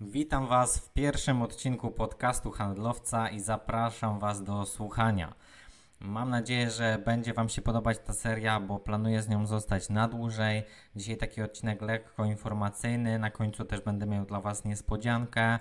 [0.00, 5.34] Witam Was w pierwszym odcinku podcastu Handlowca i zapraszam Was do słuchania.
[6.00, 10.08] Mam nadzieję, że będzie Wam się podobać ta seria, bo planuję z nią zostać na
[10.08, 10.62] dłużej.
[10.96, 15.58] Dzisiaj taki odcinek lekko informacyjny, na końcu też będę miał dla Was niespodziankę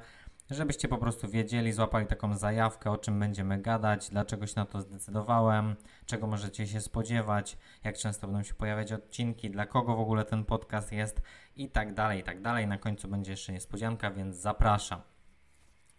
[0.49, 4.81] żebyście po prostu wiedzieli, złapali taką zajawkę, o czym będziemy gadać, dlaczego się na to
[4.81, 5.75] zdecydowałem,
[6.05, 10.45] czego możecie się spodziewać, jak często będą się pojawiać odcinki, dla kogo w ogóle ten
[10.45, 11.21] podcast jest
[11.55, 12.67] i tak dalej, i tak dalej.
[12.67, 15.01] Na końcu będzie jeszcze niespodzianka, więc zapraszam.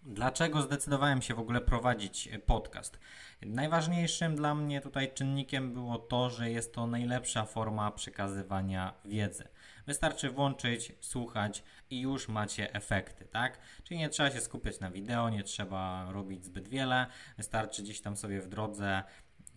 [0.02, 2.98] Dlaczego zdecydowałem się w ogóle prowadzić podcast?
[3.42, 9.48] Najważniejszym dla mnie tutaj czynnikiem było to, że jest to najlepsza forma przekazywania wiedzy.
[9.86, 13.58] Wystarczy włączyć, słuchać i już macie efekty, tak?
[13.84, 18.16] Czyli nie trzeba się skupiać na wideo, nie trzeba robić zbyt wiele, wystarczy gdzieś tam
[18.16, 19.02] sobie w drodze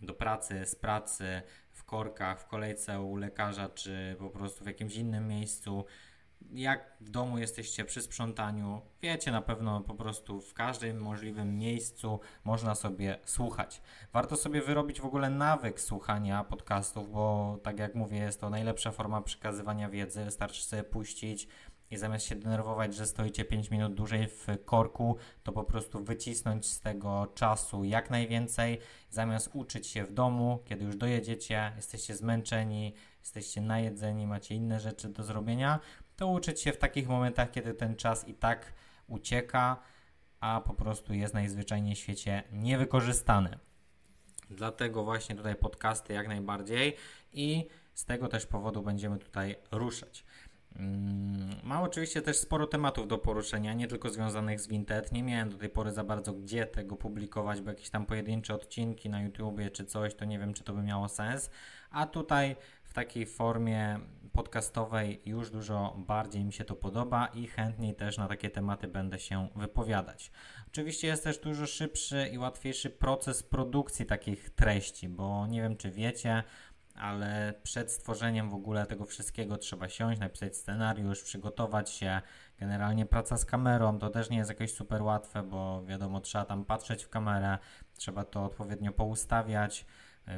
[0.02, 4.94] do pracy, z pracy, w korkach, w kolejce u lekarza, czy po prostu w jakimś
[4.94, 5.84] innym miejscu
[6.52, 12.20] jak w domu jesteście przy sprzątaniu, wiecie na pewno po prostu w każdym możliwym miejscu
[12.44, 13.82] można sobie słuchać.
[14.12, 18.90] Warto sobie wyrobić w ogóle nawyk słuchania podcastów, bo tak jak mówię, jest to najlepsza
[18.90, 20.24] forma przekazywania wiedzy.
[20.24, 21.48] Wystarczy sobie puścić
[21.90, 26.66] i zamiast się denerwować, że stoicie 5 minut dłużej w korku, to po prostu wycisnąć
[26.66, 28.78] z tego czasu jak najwięcej.
[29.10, 35.08] Zamiast uczyć się w domu, kiedy już dojedziecie, jesteście zmęczeni, jesteście najedzeni, macie inne rzeczy
[35.08, 35.80] do zrobienia,
[36.20, 38.72] to uczyć się w takich momentach, kiedy ten czas i tak
[39.06, 39.76] ucieka,
[40.40, 43.58] a po prostu jest najzwyczajniej w świecie niewykorzystany.
[44.50, 46.96] Dlatego właśnie tutaj podcasty jak najbardziej
[47.32, 50.24] i z tego też powodu będziemy tutaj ruszać.
[50.76, 55.12] Mm, mam oczywiście też sporo tematów do poruszenia, nie tylko związanych z Vinted.
[55.12, 59.10] Nie miałem do tej pory za bardzo gdzie tego publikować, bo jakieś tam pojedyncze odcinki
[59.10, 61.50] na YouTubie czy coś, to nie wiem, czy to by miało sens.
[61.90, 62.56] A tutaj
[62.90, 64.00] w takiej formie
[64.32, 69.18] podcastowej już dużo bardziej mi się to podoba i chętniej też na takie tematy będę
[69.18, 70.30] się wypowiadać.
[70.68, 75.90] Oczywiście jest też dużo szybszy i łatwiejszy proces produkcji takich treści, bo nie wiem czy
[75.90, 76.42] wiecie,
[76.94, 82.20] ale przed stworzeniem w ogóle tego wszystkiego trzeba siąść, napisać scenariusz, przygotować się.
[82.58, 86.64] Generalnie praca z kamerą to też nie jest jakoś super łatwe, bo wiadomo, trzeba tam
[86.64, 87.58] patrzeć w kamerę,
[87.94, 89.86] trzeba to odpowiednio poustawiać,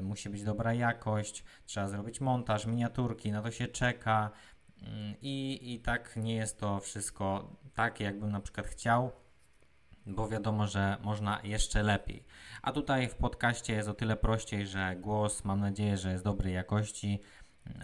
[0.03, 4.31] musi być dobra jakość, trzeba zrobić montaż, miniaturki, na to się czeka.
[4.83, 9.13] Mm, I, I tak nie jest to wszystko takie, jakbym na przykład chciał
[10.07, 12.25] bo wiadomo, że można jeszcze lepiej.
[12.63, 16.55] A tutaj w podcaście jest o tyle prościej, że głos mam nadzieję, że jest dobrej
[16.55, 17.21] jakości.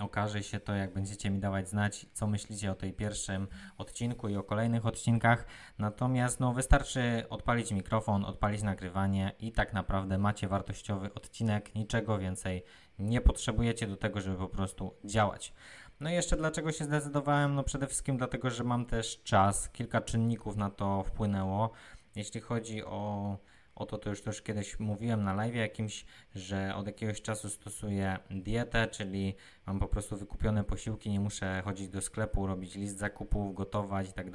[0.01, 4.37] Okaże się to, jak będziecie mi dawać znać, co myślicie o tej pierwszym odcinku i
[4.37, 5.47] o kolejnych odcinkach.
[5.79, 11.75] Natomiast no, wystarczy odpalić mikrofon, odpalić nagrywanie i tak naprawdę macie wartościowy odcinek.
[11.75, 12.65] Niczego więcej
[12.99, 15.53] nie potrzebujecie do tego, żeby po prostu działać.
[16.01, 17.55] No i jeszcze dlaczego się zdecydowałem?
[17.55, 19.71] No przede wszystkim dlatego, że mam też czas.
[19.71, 21.71] Kilka czynników na to wpłynęło.
[22.17, 23.37] Jeśli chodzi o,
[23.79, 28.87] o to, już też kiedyś mówiłem na live jakimś, że od jakiegoś czasu stosuję dietę,
[28.87, 29.35] czyli
[29.67, 34.13] mam po prostu wykupione posiłki, nie muszę chodzić do sklepu, robić list zakupów, gotować i
[34.13, 34.27] tak.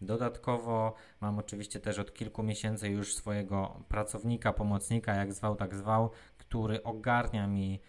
[0.00, 6.10] Dodatkowo mam oczywiście też od kilku miesięcy już swojego pracownika, pomocnika, jak zwał, tak zwał,
[6.38, 7.80] który ogarnia mi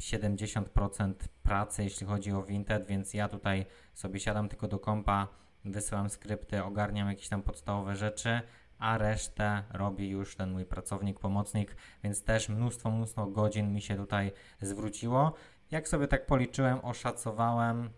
[0.00, 5.28] 70% pracy, jeśli chodzi o Vinted, więc ja tutaj sobie siadam tylko do kompa,
[5.64, 8.40] wysyłam skrypty, ogarniam jakieś tam podstawowe rzeczy,
[8.78, 13.96] a resztę robi już ten mój pracownik, pomocnik, więc też mnóstwo, mnóstwo godzin mi się
[13.96, 15.32] tutaj zwróciło.
[15.70, 17.90] Jak sobie tak policzyłem, oszacowałem,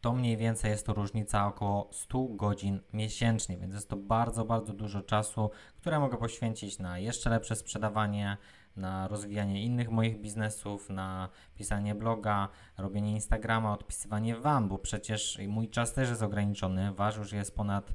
[0.00, 4.72] to mniej więcej jest to różnica około 100 godzin miesięcznie, więc jest to bardzo, bardzo
[4.72, 8.36] dużo czasu, które mogę poświęcić na jeszcze lepsze sprzedawanie,
[8.76, 12.48] na rozwijanie innych moich biznesów, na pisanie bloga,
[12.78, 16.92] robienie Instagrama, odpisywanie Wam, bo przecież mój czas też jest ograniczony.
[16.92, 17.92] Wasz już jest ponad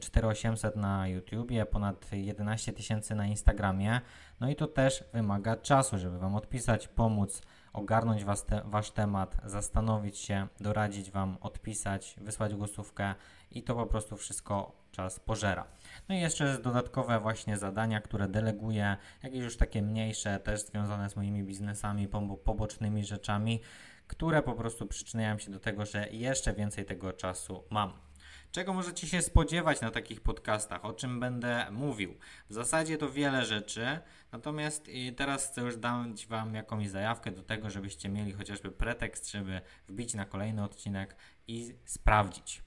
[0.00, 4.00] 4800 mm, na YouTubie, ponad 11 tysięcy na Instagramie.
[4.40, 7.42] No i to też wymaga czasu, żeby Wam odpisać, pomóc,
[7.72, 13.14] ogarnąć was te, Wasz temat, zastanowić się, doradzić Wam, odpisać, wysłać głosówkę
[13.50, 15.66] i to po prostu wszystko czas pożera.
[16.08, 21.16] No i jeszcze dodatkowe właśnie zadania, które deleguję, jakieś już takie mniejsze, też związane z
[21.16, 22.08] moimi biznesami,
[22.44, 23.60] pobocznymi rzeczami,
[24.06, 28.09] które po prostu przyczyniają się do tego, że jeszcze więcej tego czasu mam.
[28.52, 30.84] Czego możecie się spodziewać na takich podcastach?
[30.84, 32.18] O czym będę mówił?
[32.48, 33.98] W zasadzie to wiele rzeczy,
[34.32, 39.60] natomiast teraz chcę już dać Wam jakąś zajawkę do tego, żebyście mieli chociażby pretekst, żeby
[39.88, 41.16] wbić na kolejny odcinek
[41.46, 42.62] i sprawdzić.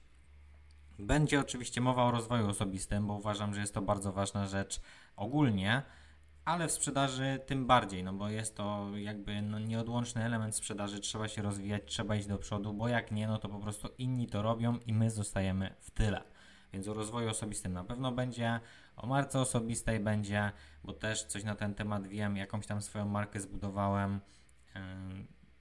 [0.98, 4.80] Będzie oczywiście mowa o rozwoju osobistym, bo uważam, że jest to bardzo ważna rzecz
[5.16, 5.82] ogólnie,
[6.44, 11.28] ale w sprzedaży tym bardziej, no bo jest to jakby no nieodłączny element sprzedaży, trzeba
[11.28, 14.42] się rozwijać, trzeba iść do przodu, bo jak nie, no to po prostu inni to
[14.42, 16.22] robią i my zostajemy w tyle.
[16.72, 18.60] Więc o rozwoju osobistym na pewno będzie,
[18.96, 20.52] o marce osobistej będzie,
[20.84, 24.20] bo też coś na ten temat wiem, jakąś tam swoją markę zbudowałem.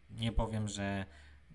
[0.10, 1.06] Nie powiem, że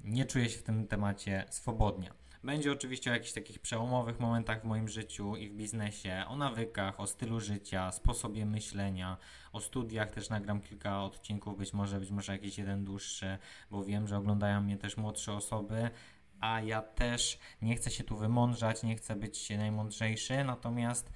[0.04, 2.10] nie czuję się w tym temacie swobodnie.
[2.44, 7.00] Będzie oczywiście o jakichś takich przełomowych momentach w moim życiu i w biznesie, o nawykach,
[7.00, 9.16] o stylu życia, sposobie myślenia,
[9.52, 13.38] o studiach też nagram kilka odcinków, być może, być może jakiś jeden dłuższy,
[13.70, 15.90] bo wiem, że oglądają mnie też młodsze osoby,
[16.40, 21.12] a ja też nie chcę się tu wymądrzać, nie chcę być najmądrzejszy, natomiast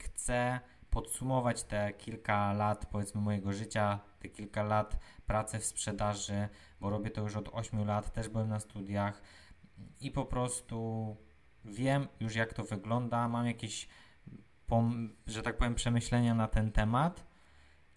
[0.00, 0.60] chcę
[0.90, 6.48] podsumować te kilka lat, powiedzmy, mojego życia, te kilka lat pracy w sprzedaży,
[6.80, 9.22] bo robię to już od 8 lat, też byłem na studiach
[10.00, 11.16] i po prostu
[11.64, 13.88] wiem już jak to wygląda, mam jakieś,
[15.26, 17.26] że tak powiem, przemyślenia na ten temat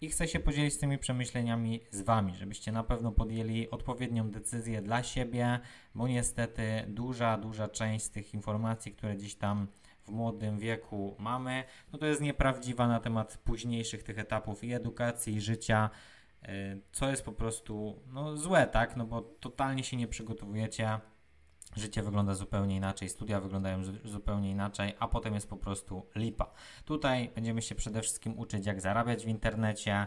[0.02, 5.02] i chcę się podzielić tymi przemyśleniami z Wami, żebyście na pewno podjęli odpowiednią decyzję dla
[5.02, 5.60] siebie,
[5.94, 9.68] bo niestety duża, duża część z tych informacji, które gdzieś tam
[10.02, 15.34] w młodym wieku mamy, no to jest nieprawdziwa na temat późniejszych tych etapów i edukacji,
[15.34, 15.90] i życia,
[16.42, 16.48] y,
[16.92, 18.96] co jest po prostu no, złe, tak?
[18.96, 21.00] No bo totalnie się nie przygotowujecie
[21.76, 26.50] Życie wygląda zupełnie inaczej, studia wyglądają zupełnie inaczej, a potem jest po prostu lipa.
[26.84, 30.06] Tutaj będziemy się przede wszystkim uczyć, jak zarabiać w internecie,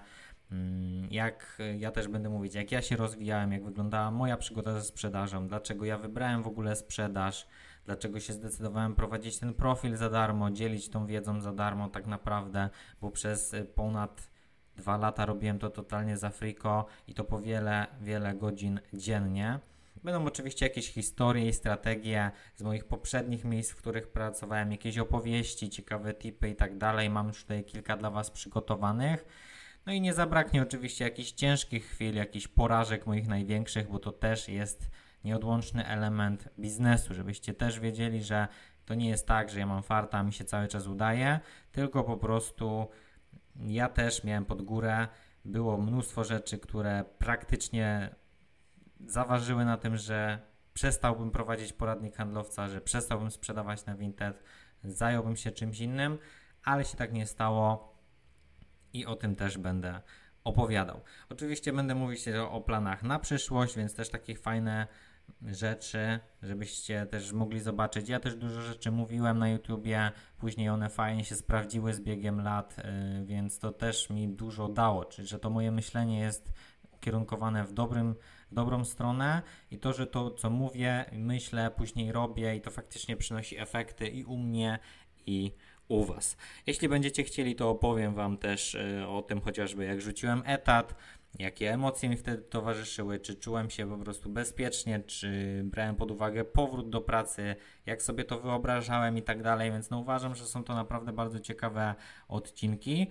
[0.52, 4.84] mm, jak ja też będę mówić, jak ja się rozwijałem, jak wyglądała moja przygoda ze
[4.84, 7.48] sprzedażą, dlaczego ja wybrałem w ogóle sprzedaż,
[7.86, 12.70] dlaczego się zdecydowałem prowadzić ten profil za darmo, dzielić tą wiedzą za darmo tak naprawdę,
[13.02, 14.30] bo przez y, ponad
[14.76, 19.60] dwa lata robiłem to totalnie za friko i to po wiele, wiele godzin dziennie.
[20.06, 25.70] Będą oczywiście jakieś historie i strategie z moich poprzednich miejsc, w których pracowałem, jakieś opowieści,
[25.70, 27.10] ciekawe tipy i tak dalej.
[27.10, 29.26] Mam już tutaj kilka dla Was przygotowanych.
[29.86, 34.50] No i nie zabraknie oczywiście jakichś ciężkich chwil, jakichś porażek moich największych, bo to też
[34.50, 34.90] jest
[35.24, 38.48] nieodłączny element biznesu, żebyście też wiedzieli, że
[38.86, 41.40] to nie jest tak, że ja mam farta, mi się cały czas udaje,
[41.72, 42.88] tylko po prostu
[43.68, 45.08] ja też miałem pod górę,
[45.46, 48.16] było mnóstwo rzeczy, które praktycznie
[49.08, 50.40] zaważyły na tym, że
[50.74, 54.44] przestałbym prowadzić poradnik handlowca, że przestałbym sprzedawać na Vinted,
[54.84, 56.18] zająłbym się czymś innym,
[56.64, 57.96] ale się tak nie stało
[58.94, 60.02] i o tym też będę
[60.44, 61.02] opowiadał.
[61.30, 64.88] Oczywiście będę mówić o, o planach na przyszłość, więc też takie fajne
[65.42, 68.10] rzeczy, żebyście też mogli zobaczyć.
[68.10, 72.78] Ja też dużo rzeczy mówiłem na YouTubie, później one fajnie się sprawdziły z biegiem lat,
[72.78, 76.54] yy, więc to też mi dużo dało, czyli że to moje myślenie jest
[76.92, 78.16] ukierunkowane w dobrym
[78.52, 83.58] dobrą stronę i to, że to, co mówię, myślę, później robię i to faktycznie przynosi
[83.58, 84.80] efekty i u mnie,
[85.26, 85.52] i
[85.88, 86.38] u Was.
[86.68, 90.96] Jeśli będziecie chcieli, to opowiem Wam też y, o tym chociażby, jak rzuciłem etat,
[91.40, 96.46] jakie emocje mi wtedy towarzyszyły, czy czułem się po prostu bezpiecznie, czy brałem pod uwagę
[96.46, 97.56] powrót do pracy,
[97.86, 101.40] jak sobie to wyobrażałem i tak dalej, więc no uważam, że są to naprawdę bardzo
[101.40, 101.96] ciekawe
[102.28, 103.08] odcinki.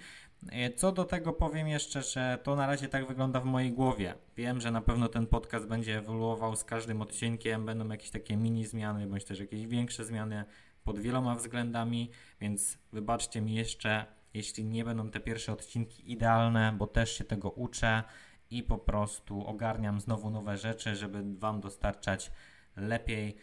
[0.52, 4.14] E, co do tego powiem jeszcze, że to na razie tak wygląda w mojej głowie.
[4.36, 8.66] Wiem, że na pewno ten podcast będzie ewoluował z każdym odcinkiem, będą jakieś takie mini
[8.66, 10.44] zmiany, bądź też jakieś większe zmiany
[10.84, 12.10] pod wieloma względami,
[12.40, 17.50] więc wybaczcie mi jeszcze, jeśli nie będą te pierwsze odcinki idealne, bo też się tego
[17.50, 18.02] uczę
[18.50, 22.30] i po prostu ogarniam znowu nowe rzeczy, żeby Wam dostarczać
[22.76, 23.36] lepiej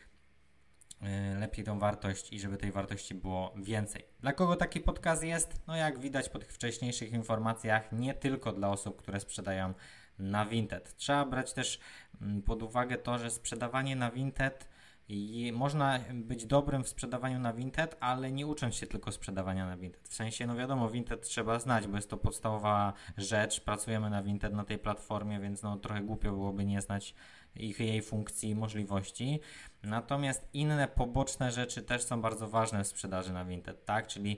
[1.40, 4.06] lepiej tą wartość i żeby tej wartości było więcej.
[4.20, 5.62] Dla kogo taki podcast jest?
[5.68, 9.74] No jak widać po tych wcześniejszych informacjach, nie tylko dla osób, które sprzedają
[10.20, 10.96] na Vinted.
[10.96, 11.80] Trzeba brać też
[12.22, 14.72] mm, pod uwagę to, że sprzedawanie na Vinted
[15.10, 19.78] i można być dobrym w sprzedawaniu na Vinted, ale nie ucząc się tylko sprzedawania na
[19.78, 20.08] Vinted.
[20.08, 23.62] W sensie, no wiadomo, Vinted trzeba znać, bo jest to podstawowa rzecz.
[23.62, 27.16] Pracujemy na Vinted na tej platformie, więc no trochę głupio byłoby nie znać
[27.56, 29.40] ich, jej funkcji i możliwości.
[29.84, 34.08] Natomiast inne poboczne rzeczy też są bardzo ważne w sprzedaży na Vinted, tak?
[34.08, 34.38] Czyli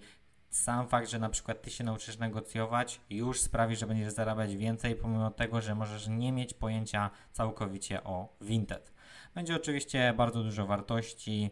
[0.49, 4.95] sam fakt, że na przykład ty się nauczysz negocjować, już sprawi, że będziesz zarabiać więcej,
[4.95, 8.93] pomimo tego, że możesz nie mieć pojęcia całkowicie o Vinted.
[9.35, 11.49] Będzie oczywiście bardzo dużo wartości,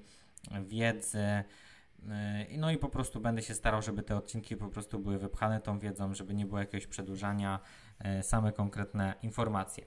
[0.62, 1.44] wiedzy.
[2.50, 5.62] Y, no i po prostu będę się starał, żeby te odcinki po prostu były wypchane
[5.62, 7.60] tą wiedzą, żeby nie było jakiegoś przedłużania,
[8.22, 9.86] same konkretne informacje.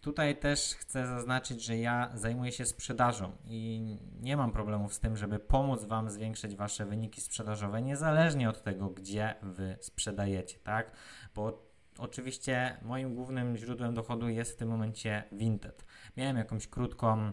[0.00, 5.16] Tutaj też chcę zaznaczyć, że ja zajmuję się sprzedażą i nie mam problemów z tym,
[5.16, 10.92] żeby pomóc Wam zwiększyć Wasze wyniki sprzedażowe, niezależnie od tego, gdzie Wy sprzedajecie, tak?
[11.34, 15.84] Bo oczywiście moim głównym źródłem dochodu jest w tym momencie Vinted.
[16.16, 17.32] Miałem jakąś krótką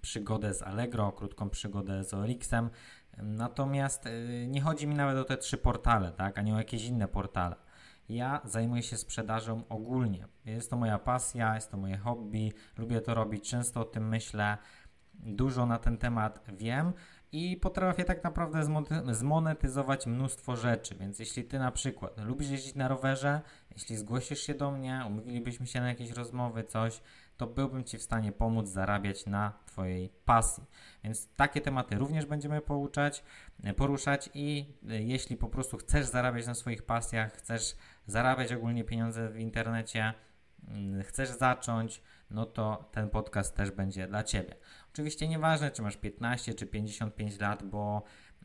[0.00, 2.70] przygodę z Allegro, krótką przygodę z OLX-em,
[3.16, 6.38] natomiast y, nie chodzi mi nawet o te trzy portale, tak?
[6.38, 7.56] A nie o jakieś inne portale.
[8.08, 10.28] Ja zajmuję się sprzedażą ogólnie.
[10.44, 14.58] Jest to moja pasja, jest to moje hobby, lubię to robić, często o tym myślę.
[15.14, 16.92] Dużo na ten temat wiem
[17.34, 18.60] i potrafię tak naprawdę
[19.14, 20.94] zmonetyzować mnóstwo rzeczy.
[20.94, 25.66] Więc jeśli ty na przykład lubisz jeździć na rowerze, jeśli zgłosisz się do mnie, umówilibyśmy
[25.66, 27.00] się na jakieś rozmowy, coś,
[27.36, 30.64] to byłbym Ci w stanie pomóc zarabiać na Twojej pasji.
[31.04, 33.24] Więc takie tematy również będziemy pouczać,
[33.76, 37.76] poruszać i e, jeśli po prostu chcesz zarabiać na swoich pasjach, chcesz
[38.06, 40.14] zarabiać ogólnie pieniądze w internecie,
[40.68, 44.54] mm, chcesz zacząć, no to ten podcast też będzie dla Ciebie.
[44.94, 48.02] Oczywiście nieważne, czy masz 15 czy 55 lat, bo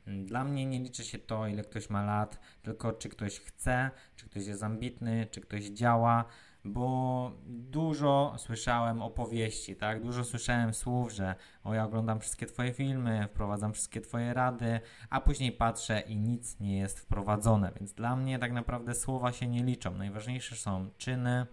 [0.08, 3.92] mm, dla mnie nie liczy się to, ile ktoś ma lat, tylko czy ktoś chce,
[4.16, 6.26] czy ktoś jest ambitny, czy ktoś działa
[6.64, 10.04] bo dużo słyszałem opowieści, tak?
[10.04, 14.80] Dużo słyszałem słów, że o ja oglądam wszystkie twoje filmy, wprowadzam wszystkie twoje rady,
[15.10, 17.72] a później patrzę i nic nie jest wprowadzone.
[17.80, 19.98] Więc dla mnie tak naprawdę słowa się nie liczą.
[19.98, 21.46] Najważniejsze są czyny.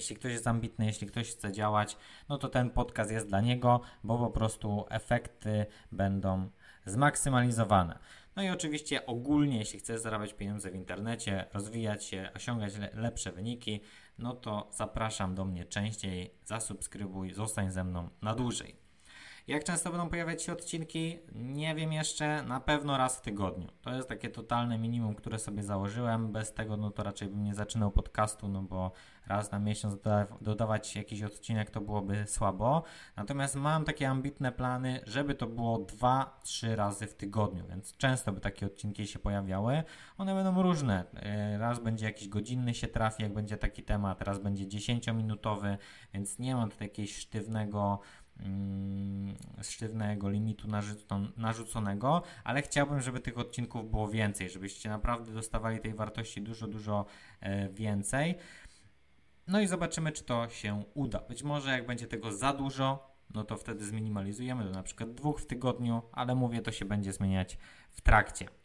[0.00, 1.96] Jeśli ktoś jest ambitny, jeśli ktoś chce działać,
[2.28, 6.50] no to ten podcast jest dla niego, bo po prostu efekty będą
[6.86, 7.98] zmaksymalizowane.
[8.36, 13.32] No i oczywiście ogólnie, jeśli chcesz zarabiać pieniądze w internecie, rozwijać się, osiągać le lepsze
[13.32, 13.80] wyniki,
[14.18, 18.89] no to zapraszam do mnie częściej, zasubskrybuj, zostań ze mną na dłużej.
[19.46, 21.18] Jak często będą pojawiać się odcinki?
[21.34, 23.68] Nie wiem jeszcze, na pewno raz w tygodniu.
[23.82, 26.32] To jest takie totalne minimum, które sobie założyłem.
[26.32, 28.92] Bez tego no to raczej bym nie zaczynał podcastu, no bo
[29.26, 32.82] raz na miesiąc doda dodawać jakiś odcinek to byłoby słabo.
[33.16, 38.40] Natomiast mam takie ambitne plany, żeby to było 2-3 razy w tygodniu, więc często by
[38.40, 39.82] takie odcinki się pojawiały.
[40.18, 41.04] One będą różne.
[41.14, 45.76] E, raz będzie jakiś godzinny się trafi, jak będzie taki temat, raz będzie 10-minutowy,
[46.14, 48.00] więc nie mam tutaj jakiegoś sztywnego
[49.62, 50.68] sztywnego limitu
[51.36, 57.06] narzuconego, ale chciałbym, żeby tych odcinków było więcej, żebyście naprawdę dostawali tej wartości dużo, dużo
[57.40, 58.34] e, więcej.
[59.46, 61.18] No i zobaczymy, czy to się uda.
[61.18, 65.40] Być może jak będzie tego za dużo, no to wtedy zminimalizujemy do na przykład dwóch
[65.40, 67.58] w tygodniu, ale mówię, to się będzie zmieniać
[67.90, 68.59] w trakcie.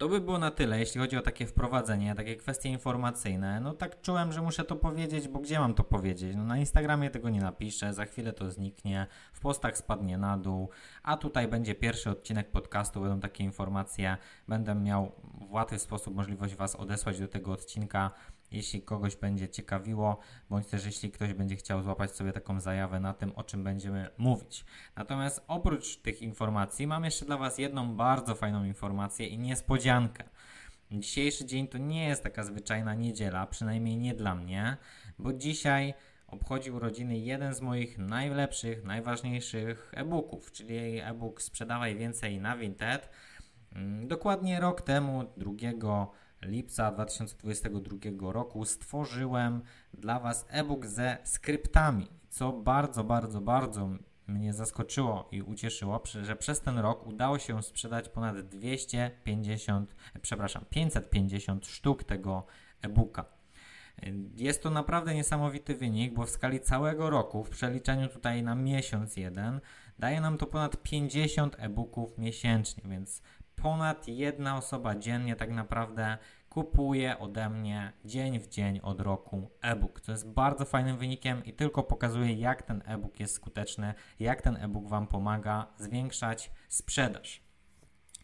[0.00, 3.60] To by było na tyle, jeśli chodzi o takie wprowadzenie, takie kwestie informacyjne.
[3.60, 6.36] No tak czułem, że muszę to powiedzieć, bo gdzie mam to powiedzieć?
[6.36, 10.68] No na Instagramie tego nie napiszę, za chwilę to zniknie, w postach spadnie na dół,
[11.02, 14.16] a tutaj będzie pierwszy odcinek podcastu, będą takie informacje,
[14.48, 15.12] będę miał
[15.48, 18.10] w łatwy sposób możliwość Was odesłać do tego odcinka
[18.50, 20.18] jeśli kogoś będzie ciekawiło,
[20.50, 24.10] bądź też jeśli ktoś będzie chciał złapać sobie taką zajawę na tym, o czym będziemy
[24.18, 24.64] mówić.
[24.96, 30.24] Natomiast oprócz tych informacji mam jeszcze dla Was jedną bardzo fajną informację i niespodziankę.
[30.92, 34.76] Dzisiejszy dzień to nie jest taka zwyczajna niedziela, przynajmniej nie dla mnie,
[35.18, 35.94] bo dzisiaj
[36.26, 43.10] obchodził urodziny jeden z moich najlepszych, najważniejszych e-booków, czyli e-book Sprzedawaj więcej na Vinted.
[43.72, 45.52] Mm, dokładnie rok temu, 2
[46.42, 49.62] lipca 2022 roku stworzyłem
[49.94, 53.90] dla Was e-book ze skryptami, co bardzo, bardzo, bardzo
[54.26, 61.66] mnie zaskoczyło i ucieszyło, że przez ten rok udało się sprzedać ponad 250, przepraszam, 550
[61.66, 62.46] sztuk tego
[62.82, 63.24] e-booka.
[64.36, 69.16] Jest to naprawdę niesamowity wynik, bo w skali całego roku, w przeliczeniu tutaj na miesiąc
[69.16, 69.60] jeden,
[69.98, 73.22] daje nam to ponad 50 e-booków miesięcznie, więc
[73.62, 80.00] ponad jedna osoba dziennie tak naprawdę kupuje ode mnie dzień w dzień od roku e-book.
[80.00, 84.56] To jest bardzo fajnym wynikiem i tylko pokazuje, jak ten e-book jest skuteczny, jak ten
[84.56, 87.42] e-book Wam pomaga zwiększać sprzedaż.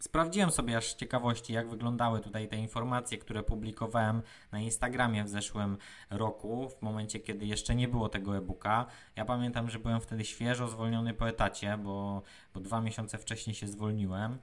[0.00, 5.28] Sprawdziłem sobie aż z ciekawości, jak wyglądały tutaj te informacje, które publikowałem na Instagramie w
[5.28, 5.78] zeszłym
[6.10, 8.86] roku, w momencie, kiedy jeszcze nie było tego e-booka.
[9.16, 12.22] Ja pamiętam, że byłem wtedy świeżo zwolniony po etacie, bo,
[12.54, 14.38] bo dwa miesiące wcześniej się zwolniłem.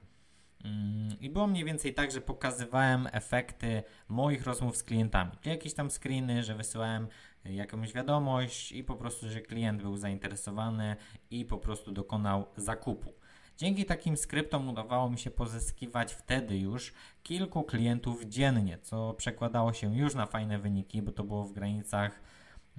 [0.64, 5.30] Mm, I było mniej więcej tak, że pokazywałem efekty moich rozmów z klientami.
[5.40, 7.08] Czyli jakieś tam screeny, że wysyłałem
[7.44, 10.96] jakąś wiadomość i po prostu, że klient był zainteresowany
[11.30, 13.12] i po prostu dokonał zakupu.
[13.56, 16.92] Dzięki takim skryptom udawało mi się pozyskiwać wtedy już
[17.22, 22.20] kilku klientów dziennie, co przekładało się już na fajne wyniki, bo to było w granicach,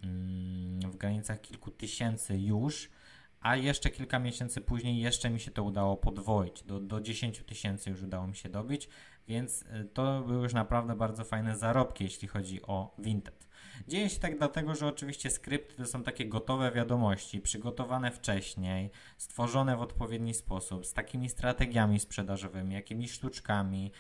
[0.04, 2.89] mm, w granicach kilku tysięcy już
[3.46, 6.64] a jeszcze kilka miesięcy później jeszcze mi się to udało podwoić.
[6.64, 8.90] Do, do 10 tysięcy już udało mi się dobić,
[9.28, 13.48] więc y, to były już naprawdę bardzo fajne zarobki, jeśli chodzi o Vinted.
[13.88, 19.78] Dzieje się tak dlatego, że oczywiście skrypty to są takie gotowe wiadomości, przygotowane wcześniej, stworzone
[19.78, 23.92] w odpowiedni sposób, z takimi strategiami sprzedażowymi, jakimiś sztuczkami,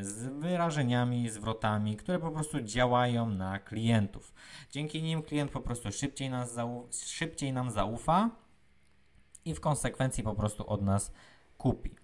[0.00, 4.32] z wyrażeniami, zwrotami, które po prostu działają na klientów.
[4.70, 6.56] Dzięki nim klient po prostu szybciej, nas
[7.06, 8.41] szybciej nam zaufa
[9.44, 11.12] i w konsekwencji po prostu od nas
[11.58, 11.94] kupi.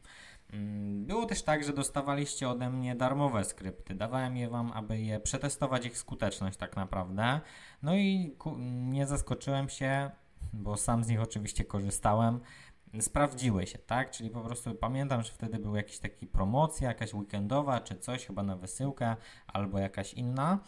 [0.52, 3.94] Mm, było też tak, że dostawaliście ode mnie darmowe skrypty.
[3.94, 7.40] Dawałem je Wam, aby je przetestować ich skuteczność tak naprawdę.
[7.82, 10.10] No i nie zaskoczyłem się.
[10.52, 12.40] bo sam z nich oczywiście korzystałem,
[13.00, 14.10] sprawdziły się, tak?
[14.10, 18.42] Czyli po prostu pamiętam, że wtedy była jakaś taka promocja, jakaś weekendowa czy coś, chyba
[18.42, 19.16] na wysyłkę
[19.46, 20.58] albo jakaś inna.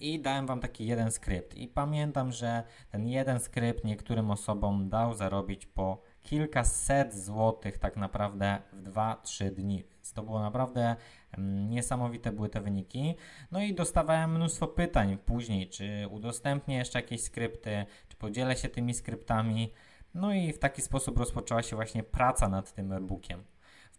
[0.00, 1.54] I dałem wam taki jeden skrypt.
[1.54, 8.58] I pamiętam, że ten jeden skrypt niektórym osobom dał zarobić po kilkaset złotych tak naprawdę
[8.72, 9.84] w 2-3 dni.
[9.94, 10.96] Więc to było naprawdę
[11.32, 13.14] mm, niesamowite były te wyniki.
[13.50, 18.94] No i dostawałem mnóstwo pytań później, czy udostępnię jeszcze jakieś skrypty, czy podzielę się tymi
[18.94, 19.72] skryptami.
[20.14, 23.44] No i w taki sposób rozpoczęła się właśnie praca nad tym e-bookiem.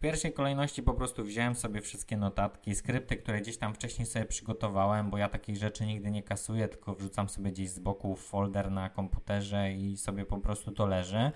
[0.02, 4.26] W pierwszej kolejności po prostu wziąłem sobie wszystkie notatki, skrypty, które gdzieś tam wcześniej sobie
[4.26, 8.72] przygotowałem, bo ja takich rzeczy nigdy nie kasuję, tylko wrzucam sobie gdzieś z boku folder
[8.72, 11.32] na komputerze i sobie po prostu to leży.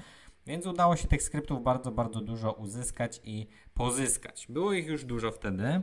[0.45, 4.47] Więc udało się tych skryptów bardzo, bardzo dużo uzyskać i pozyskać.
[4.49, 5.81] Było ich już dużo wtedy,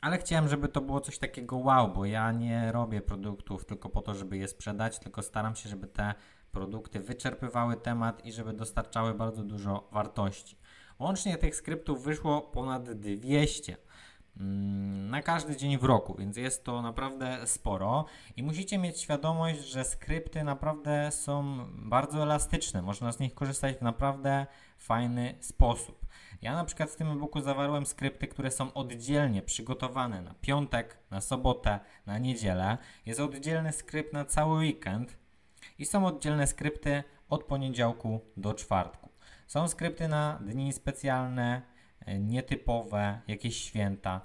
[0.00, 4.02] ale chciałem, żeby to było coś takiego wow, bo ja nie robię produktów tylko po
[4.02, 6.14] to, żeby je sprzedać, tylko staram się, żeby te
[6.52, 10.56] produkty wyczerpywały temat i żeby dostarczały bardzo dużo wartości.
[11.00, 13.76] Łącznie tych skryptów wyszło ponad 200
[14.36, 18.04] mm, na każdy dzień w roku, więc jest to naprawdę sporo
[18.36, 22.82] i musicie mieć świadomość, że skrypty naprawdę są bardzo elastyczne.
[22.82, 24.46] Można z nich korzystać w naprawdę
[24.78, 26.06] fajny sposób.
[26.42, 31.20] Ja na przykład w tym e-booku zawarłem skrypty, które są oddzielnie przygotowane na piątek, na
[31.20, 32.78] sobotę, na niedzielę.
[33.06, 35.18] Jest oddzielny skrypt na cały weekend
[35.78, 39.09] i są oddzielne skrypty od poniedziałku do czwartku.
[39.50, 41.62] Są skrypty na dni specjalne,
[42.06, 44.20] e, nietypowe, jakieś święta.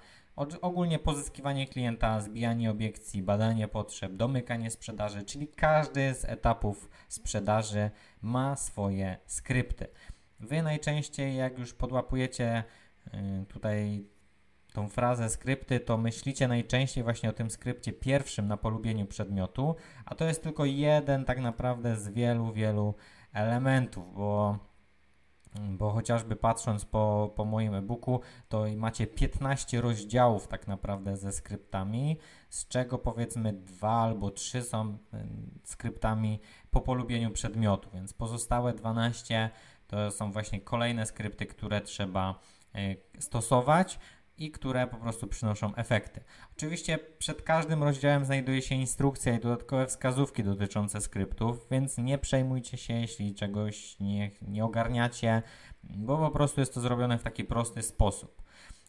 [0.62, 7.91] Ogólnie pozyskiwanie klienta, zbijanie obiekcji, badanie potrzeb, domykanie sprzedaży, czyli każdy z etapów sprzedaży
[8.22, 9.88] ma swoje skrypty.
[10.39, 12.63] Wy najczęściej, jak już podłapujecie
[13.13, 14.05] e, tutaj
[14.74, 20.15] tą frazę skrypty, to myślicie najczęściej właśnie o tym skrypcie pierwszym na polubieniu przedmiotu, a
[20.15, 22.96] to jest tylko jeden tak naprawdę z wielu, wielu
[23.34, 24.60] elementów, bo
[25.69, 32.18] bo chociażby patrząc po, po moim e-booku, to macie 15 rozdziałów tak naprawdę ze skryptami,
[32.50, 34.98] z czego powiedzmy dwa albo trzy są
[35.63, 36.39] skryptami
[36.72, 39.50] po polubieniu przedmiotu, więc pozostałe 12
[39.87, 42.39] to są właśnie kolejne skrypty, które trzeba
[42.75, 44.00] e, stosować
[44.37, 46.24] i które po prostu przynoszą efekty.
[46.57, 52.77] Oczywiście przed każdym rozdziałem znajduje się instrukcja i dodatkowe wskazówki dotyczące skryptów, więc nie przejmujcie
[52.77, 55.41] się, jeśli czegoś nie, nie ogarniacie,
[55.83, 58.41] bo po prostu jest to zrobione w taki prosty sposób.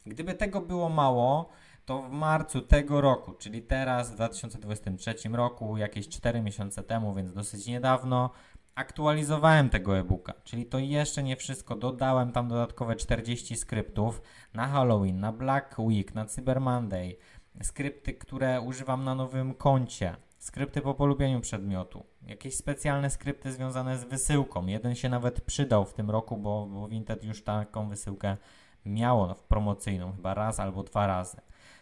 [0.07, 1.51] Gdyby tego było mało,
[1.85, 7.33] to w marcu tego roku, czyli teraz w 2023 roku, jakieś 4 miesiące temu, więc
[7.33, 8.31] dosyć niedawno,
[8.77, 11.77] aktualizowałem tego e-booka, czyli to jeszcze nie wszystko.
[11.77, 14.23] Dodałem tam dodatkowe 40 skryptów
[14.55, 17.17] na Halloween, na Black Week, na Cyber Monday,
[17.63, 24.05] skrypty, które używam na nowym koncie, skrypty po polubieniu przedmiotu, jakieś specjalne skrypty związane z
[24.05, 24.67] wysyłką.
[24.67, 28.37] Jeden się nawet przydał w tym roku, bo, bo Vinted już taką wysyłkę
[28.85, 31.37] miało promocyjną, chyba raz albo dwa razy.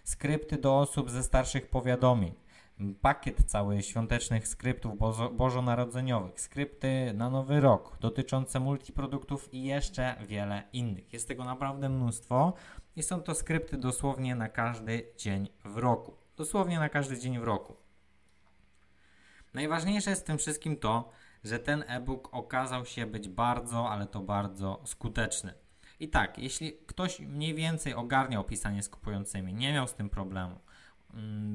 [0.04, 2.43] Skrypty do osób ze starszych powiadomień
[3.00, 10.62] pakiet cały świątecznych skryptów bozo bożonarodzeniowych, skrypty na nowy rok dotyczące multiproduktów i jeszcze wiele
[10.72, 11.12] innych.
[11.12, 12.52] Jest tego naprawdę mnóstwo
[12.96, 16.16] i są to skrypty dosłownie na każdy dzień w roku.
[16.36, 17.76] Dosłownie na każdy dzień w roku.
[19.54, 21.10] Najważniejsze jest w tym wszystkim to,
[21.44, 25.54] że ten e-book okazał się być bardzo, ale to bardzo skuteczny.
[26.00, 30.58] I tak, jeśli ktoś mniej więcej ogarniał pisanie z kupującymi, nie miał z tym problemu,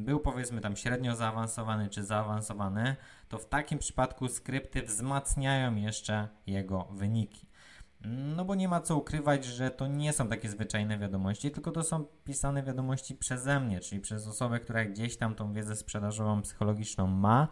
[0.06, 2.96] był powiedzmy tam średnio zaawansowany czy zaawansowany,
[3.30, 7.48] to w takim przypadku skrypty wzmacniają jeszcze jego wyniki.
[8.06, 11.72] Mm, no bo nie ma co ukrywać, że to nie są takie zwyczajne wiadomości, tylko
[11.72, 16.42] to są pisane wiadomości przeze mnie, czyli przez osobę, która gdzieś tam tą wiedzę sprzedażową,
[16.42, 17.48] psychologiczną ma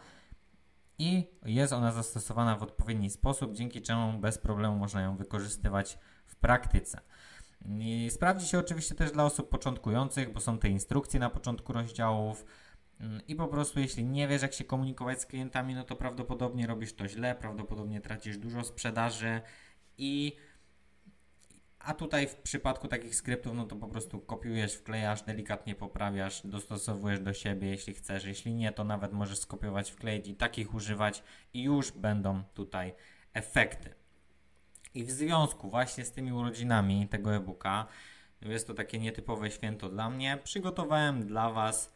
[1.00, 6.36] i jest ona zastosowana w odpowiedni sposób, dzięki czemu bez problemu można ją wykorzystywać w
[6.36, 7.02] praktyce.
[7.66, 12.46] I sprawdzi się oczywiście też dla osób początkujących, bo są te instrukcje na początku rozdziałów.
[13.00, 16.68] Mm, I po prostu, jeśli nie wiesz, jak się komunikować z klientami, no to prawdopodobnie
[16.68, 19.42] robisz to źle, prawdopodobnie tracisz dużo sprzedaży
[19.98, 20.36] i.
[21.80, 27.20] A tutaj w przypadku takich skryptów, no to po prostu kopiujesz, wklejasz, delikatnie poprawiasz, dostosowujesz
[27.20, 28.26] do siebie, jeśli chcesz.
[28.26, 32.94] Jeśli nie, to nawet możesz skopiować, wkleić i takich używać, i już będą tutaj
[33.34, 34.07] efekty.
[34.98, 37.86] I w związku właśnie z tymi urodzinami tego e-booka,
[38.42, 41.94] jest to takie nietypowe święto dla mnie, przygotowałem dla Was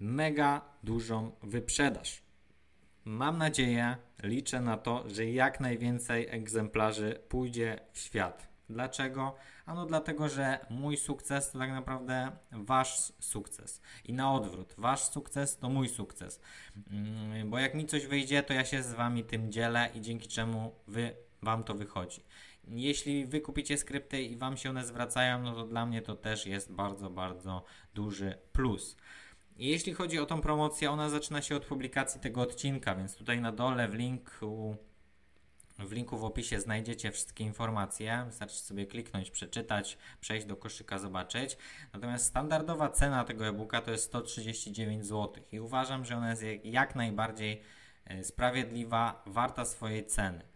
[0.00, 2.22] mega dużą wyprzedaż.
[3.04, 8.48] Mam nadzieję, liczę na to, że jak najwięcej egzemplarzy pójdzie w świat.
[8.68, 9.34] Dlaczego?
[9.66, 13.82] Ano dlatego, że mój sukces to tak naprawdę wasz sukces.
[14.04, 16.40] I na odwrót, wasz sukces to mój sukces.
[16.90, 20.28] Mm, bo jak mi coś wyjdzie, to ja się z wami tym dzielę i dzięki
[20.28, 22.22] czemu wy, wam to wychodzi.
[22.68, 26.46] Jeśli wy kupicie skrypty i wam się one zwracają, no to dla mnie to też
[26.46, 28.96] jest bardzo, bardzo duży plus.
[29.56, 33.52] Jeśli chodzi o tą promocję, ona zaczyna się od publikacji tego odcinka, więc tutaj na
[33.52, 34.76] dole w linku
[35.78, 38.24] w linku w opisie znajdziecie wszystkie informacje.
[38.26, 41.56] Wystarczy sobie kliknąć, przeczytać, przejść do koszyka, zobaczyć.
[41.92, 46.94] Natomiast standardowa cena tego e-booka to jest 139 zł i uważam, że ona jest jak
[46.94, 47.62] najbardziej
[48.04, 50.53] e, sprawiedliwa, warta swojej ceny.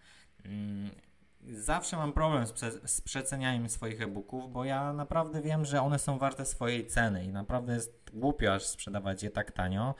[1.51, 5.99] Zawsze mam problem z, prze z przecenianiem swoich e-booków, bo ja naprawdę wiem, że one
[5.99, 9.95] są warte swojej ceny i naprawdę jest głupio aż sprzedawać je tak tanio.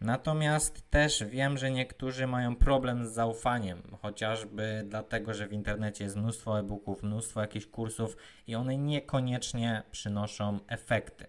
[0.00, 6.16] Natomiast też wiem, że niektórzy mają problem z zaufaniem, chociażby dlatego, że w internecie jest
[6.16, 11.26] mnóstwo e-booków, mnóstwo jakichś kursów i one niekoniecznie przynoszą efekty.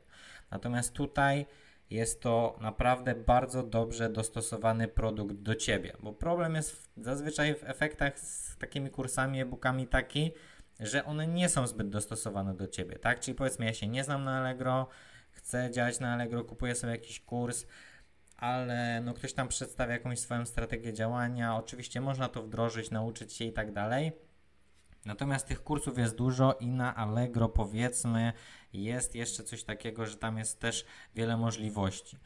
[0.51, 1.45] Natomiast tutaj
[1.89, 8.19] jest to naprawdę bardzo dobrze dostosowany produkt do Ciebie, bo problem jest zazwyczaj w efektach
[8.19, 10.31] z takimi kursami, e-bookami taki,
[10.79, 13.19] że one nie są zbyt dostosowane do Ciebie, tak?
[13.19, 14.87] Czyli powiedzmy, ja się nie znam na Allegro,
[15.31, 17.65] chcę działać na Allegro, kupuję sobie jakiś kurs,
[18.37, 23.45] ale no ktoś tam przedstawia jakąś swoją strategię działania, oczywiście można to wdrożyć, nauczyć się
[23.45, 24.11] i tak dalej,
[25.05, 28.33] Natomiast tych kursów jest dużo i na Allegro powiedzmy
[28.73, 32.17] jest jeszcze coś takiego, że tam jest też wiele możliwości.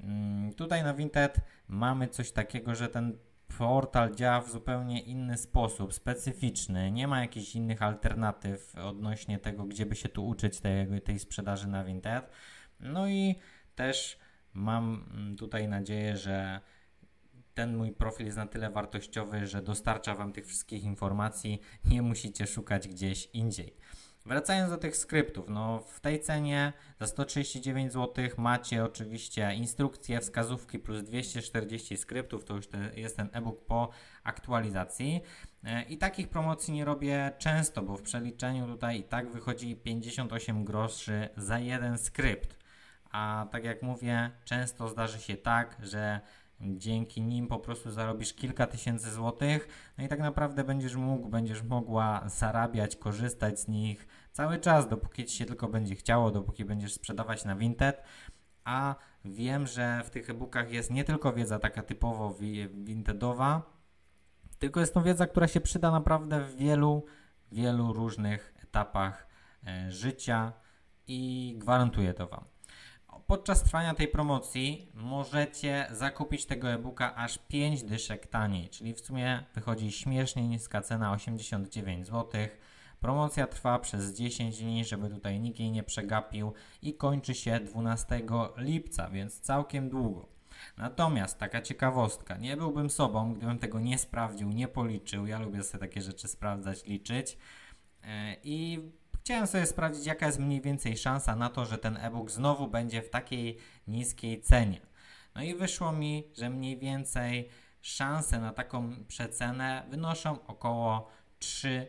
[0.00, 3.18] Mm, tutaj na Vinted mamy coś takiego, że ten
[3.58, 6.90] portal działa w zupełnie inny sposób, specyficzny.
[6.90, 11.68] Nie ma jakichś innych alternatyw odnośnie tego, gdzie by się tu uczyć tej, tej sprzedaży
[11.68, 12.30] na Vinted.
[12.80, 13.34] No i
[13.74, 14.18] też
[14.52, 16.60] mam mm, tutaj nadzieję, że
[17.54, 22.46] ten mój profil jest na tyle wartościowy, że dostarcza Wam tych wszystkich informacji, nie musicie
[22.46, 23.76] szukać gdzieś indziej.
[24.26, 30.78] Wracając do tych skryptów, no w tej cenie za 139 zł macie oczywiście instrukcje, wskazówki
[30.78, 33.88] plus 240 skryptów, to już te, jest ten e-book po
[34.24, 35.20] aktualizacji.
[35.64, 40.64] E, I takich promocji nie robię często, bo w przeliczeniu tutaj i tak wychodzi 58
[40.64, 42.56] groszy za jeden skrypt.
[43.10, 46.20] A tak jak mówię, często zdarzy się tak, że
[46.60, 51.62] Dzięki nim po prostu zarobisz kilka tysięcy złotych, no i tak naprawdę będziesz mógł, będziesz
[51.62, 56.94] mogła zarabiać, korzystać z nich cały czas, dopóki ci się tylko będzie chciało, dopóki będziesz
[56.94, 58.02] sprzedawać na Vinted.
[58.64, 62.34] A wiem, że w tych e-bookach jest nie tylko wiedza taka typowo
[62.74, 63.62] vintedowa,
[64.58, 67.04] tylko jest to wiedza, która się przyda naprawdę w wielu,
[67.52, 69.26] wielu różnych etapach
[69.66, 70.52] e, życia
[71.06, 72.44] i gwarantuję to Wam
[73.26, 79.44] podczas trwania tej promocji możecie zakupić tego e-booka aż 5 dyszek taniej, czyli w sumie
[79.54, 82.40] wychodzi śmiesznie niska cena 89 zł.
[83.00, 88.22] Promocja trwa przez 10 dni, żeby tutaj nikt jej nie przegapił i kończy się 12
[88.56, 90.28] lipca, więc całkiem długo.
[90.76, 95.26] Natomiast taka ciekawostka, nie byłbym sobą, gdybym tego nie sprawdził, nie policzył.
[95.26, 97.38] Ja lubię sobie takie rzeczy sprawdzać, liczyć.
[98.02, 98.80] E, I
[99.26, 103.02] Chciałem sobie sprawdzić, jaka jest mniej więcej szansa na to, że ten e-book znowu będzie
[103.02, 103.58] w takiej
[103.88, 104.80] niskiej cenie.
[105.34, 107.48] No i wyszło mi, że mniej więcej
[107.80, 111.10] szanse na taką przecenę wynoszą około
[111.40, 111.86] 3%,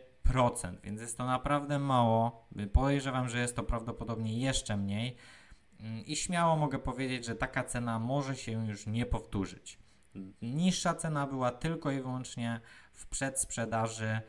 [0.82, 2.48] więc jest to naprawdę mało.
[2.72, 5.16] Podejrzewam, że jest to prawdopodobnie jeszcze mniej.
[5.80, 9.78] Mm, I śmiało mogę powiedzieć, że taka cena może się już nie powtórzyć.
[10.42, 12.60] Niższa cena była tylko i wyłącznie
[12.92, 14.20] w przedsprzedaży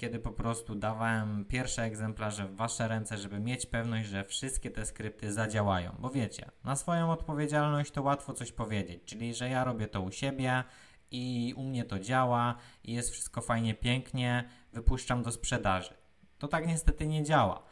[0.00, 4.86] kiedy po prostu dawałem pierwsze egzemplarze w Wasze ręce, żeby mieć pewność, że wszystkie te
[4.86, 5.96] skrypty zadziałają.
[5.98, 10.10] Bo wiecie, na swoją odpowiedzialność to łatwo coś powiedzieć, czyli że ja robię to u
[10.10, 10.64] siebie
[11.10, 15.94] i u mnie to działa i jest wszystko fajnie, pięknie, wypuszczam do sprzedaży.
[16.38, 17.62] To tak niestety nie działa.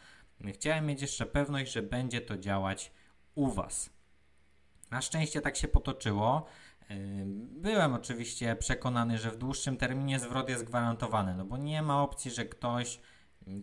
[0.53, 2.93] Chciałem mieć jeszcze pewność, że będzie to działać
[3.35, 3.91] u Was.
[4.91, 6.47] Na szczęście tak się potoczyło.
[7.37, 12.31] Byłem oczywiście przekonany, że w dłuższym terminie zwrot jest gwarantowany, no bo nie ma opcji,
[12.31, 13.01] że ktoś,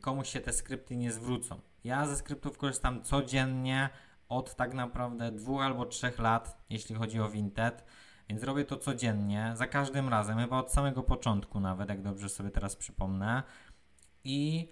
[0.02, 1.62] komuś się te skrypty nie zwrócą.
[1.84, 3.90] Ja ze skryptów korzystam codziennie
[4.30, 7.84] od tak naprawdę dwóch albo trzech lat, jeśli chodzi o Vinted,
[8.30, 12.52] więc robię to codziennie, za każdym razem, chyba od samego początku nawet, jak dobrze sobie
[12.52, 13.44] teraz przypomnę.
[14.24, 14.70] I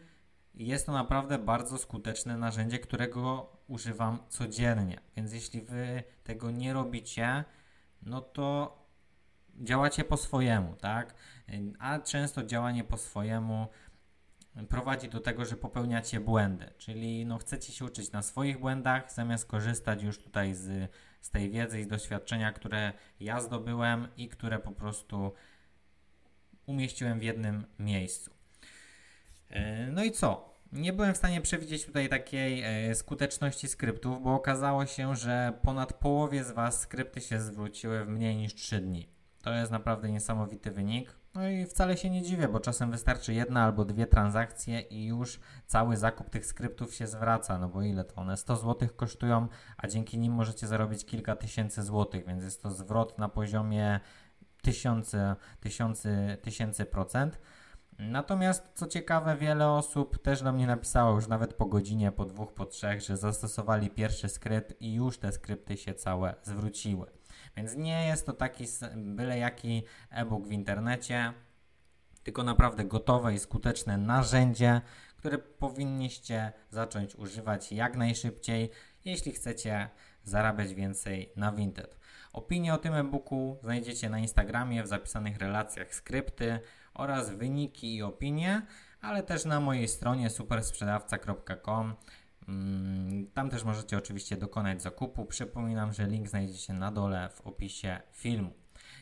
[0.53, 4.99] jest to naprawdę bardzo skuteczne narzędzie, którego używam codziennie.
[5.15, 7.43] Więc jeśli wy tego nie robicie,
[8.05, 8.77] no to
[9.55, 11.15] działacie po swojemu, tak?
[11.79, 13.67] A często działanie po swojemu
[14.69, 19.45] prowadzi do tego, że popełniacie błędy, czyli no chcecie się uczyć na swoich błędach, zamiast
[19.45, 24.71] korzystać już tutaj z, z tej wiedzy i doświadczenia, które ja zdobyłem i które po
[24.71, 25.33] prostu
[26.65, 28.31] umieściłem w jednym miejscu.
[29.49, 30.52] E, no i co?
[30.73, 35.93] Nie byłem w stanie przewidzieć tutaj takiej e, skuteczności skryptów, bo okazało się, że ponad
[35.93, 39.09] połowie z Was skrypty się zwróciły w mniej niż 3 dni.
[39.43, 41.15] To jest naprawdę niesamowity wynik.
[41.35, 45.39] No i wcale się nie dziwię, bo czasem wystarczy jedna albo dwie transakcje i już
[45.67, 47.57] cały zakup tych skryptów się zwraca.
[47.59, 48.37] No bo ile to one?
[48.37, 53.19] 100 zł kosztują, a dzięki nim możecie zarobić kilka tysięcy złotych, więc jest to zwrot
[53.19, 53.99] na poziomie
[54.61, 57.39] tysiące, tysiące, tysięcy procent.
[57.99, 62.53] Natomiast co ciekawe, wiele osób też do mnie napisało już nawet po godzinie, po dwóch,
[62.53, 67.11] po trzech, że zastosowali pierwszy skrypt i już te skrypty się całe zwróciły.
[67.57, 71.33] Więc nie jest to taki byle jaki e-book w internecie,
[72.23, 74.81] tylko naprawdę gotowe i skuteczne narzędzie,
[75.17, 78.69] które powinniście zacząć używać jak najszybciej,
[79.05, 79.89] jeśli chcecie
[80.23, 81.97] zarabiać więcej na Vinted.
[82.33, 86.59] Opinie o tym e-booku znajdziecie na Instagramie w zapisanych relacjach skrypty
[86.93, 88.61] oraz wyniki i opinie,
[89.01, 91.93] ale też na mojej stronie supersprzedawca.com.
[92.47, 95.25] Mm, tam też możecie oczywiście dokonać zakupu.
[95.25, 98.53] Przypominam, że link znajdziecie na dole w opisie filmu.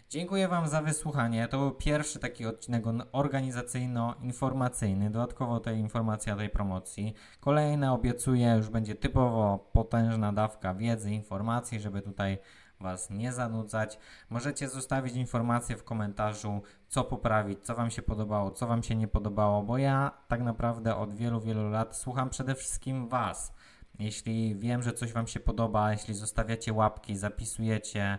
[0.10, 1.48] Dziękuję Wam za wysłuchanie.
[1.48, 5.10] To był pierwszy taki odcinek organizacyjno-informacyjny.
[5.10, 7.14] Dodatkowo tej informacji o tej promocji.
[7.40, 12.38] Kolejne obiecuję, już będzie typowo potężna dawka wiedzy, informacji, żeby tutaj
[12.80, 14.00] Was nie zanudzać.
[14.30, 19.08] Możecie zostawić informacje w komentarzu, co poprawić, co Wam się podobało, co Wam się nie
[19.08, 23.54] podobało, bo ja tak naprawdę od wielu, wielu lat słucham przede wszystkim Was.
[24.00, 28.18] Jeśli wiem, że coś Wam się podoba, jeśli zostawiacie łapki, zapisujecie,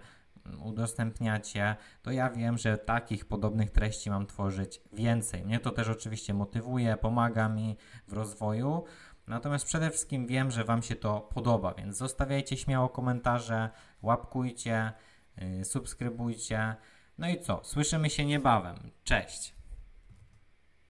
[0.64, 5.44] udostępniacie, to ja wiem, że takich podobnych treści mam tworzyć więcej.
[5.44, 7.76] Mnie to też oczywiście motywuje, pomaga mi
[8.08, 8.84] w rozwoju.
[9.26, 13.70] Natomiast przede wszystkim wiem, że Wam się to podoba, więc zostawiajcie śmiało komentarze,
[14.02, 14.92] łapkujcie,
[15.38, 16.76] yy, subskrybujcie.
[17.18, 17.60] No i co?
[17.64, 18.90] Słyszymy się niebawem.
[19.04, 19.61] Cześć!